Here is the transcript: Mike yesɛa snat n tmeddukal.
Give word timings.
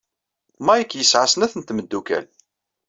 Mike 0.65 0.97
yesɛa 0.97 1.27
snat 1.31 1.53
n 1.55 1.61
tmeddukal. 1.61 2.25